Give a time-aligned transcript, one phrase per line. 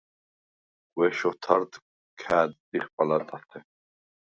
[0.93, 1.71] გუ̂ეშ ოთარდ
[2.21, 3.59] ქა̄̈დტიხ პალატათე.